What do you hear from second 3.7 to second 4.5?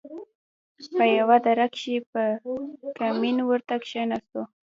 کښېناستو.